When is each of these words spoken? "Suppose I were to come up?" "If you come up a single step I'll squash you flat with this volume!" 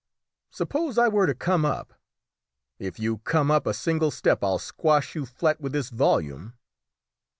"Suppose 0.49 0.97
I 0.97 1.07
were 1.09 1.27
to 1.27 1.35
come 1.35 1.63
up?" 1.63 1.93
"If 2.79 2.97
you 2.97 3.19
come 3.19 3.51
up 3.51 3.67
a 3.67 3.73
single 3.75 4.09
step 4.09 4.43
I'll 4.43 4.57
squash 4.57 5.13
you 5.13 5.27
flat 5.27 5.61
with 5.61 5.73
this 5.73 5.91
volume!" 5.91 6.53